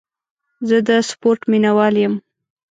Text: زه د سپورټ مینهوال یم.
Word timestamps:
زه 0.67 0.77
د 0.87 0.89
سپورټ 1.09 1.39
مینهوال 1.51 1.95
یم. 2.03 2.13